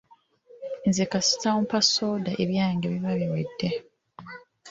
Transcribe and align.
Nze 0.87 1.03
kasita 1.11 1.47
ompa 1.59 1.79
soda 1.93 2.31
ebyange 2.43 2.85
biba 2.93 3.11
biwedde. 3.19 3.69